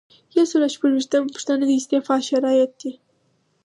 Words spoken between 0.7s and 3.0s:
شپږ ویشتمه پوښتنه د استعفا شرایط دي.